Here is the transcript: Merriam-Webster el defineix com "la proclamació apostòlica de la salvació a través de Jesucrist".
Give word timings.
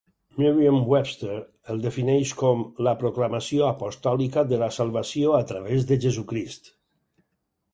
Merriam-Webster 0.41 1.33
el 1.73 1.83
defineix 1.83 2.31
com 2.39 2.63
"la 2.87 2.93
proclamació 3.03 3.67
apostòlica 3.67 4.45
de 4.55 4.59
la 4.63 4.71
salvació 4.79 5.37
a 5.41 5.43
través 5.53 5.87
de 5.93 5.99
Jesucrist". 6.07 6.73